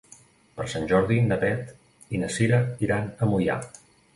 Per 0.55 0.65
Sant 0.73 0.87
Jordi 0.91 1.17
na 1.27 1.37
Beth 1.45 2.11
i 2.17 2.25
na 2.25 2.33
Cira 2.39 2.63
aniran 2.65 3.09
a 3.19 3.29
Moià. 3.35 3.63